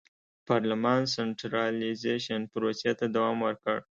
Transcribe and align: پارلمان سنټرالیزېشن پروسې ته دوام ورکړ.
پارلمان 0.47 1.01
سنټرالیزېشن 1.13 2.41
پروسې 2.53 2.91
ته 2.99 3.05
دوام 3.15 3.37
ورکړ. 3.45 3.77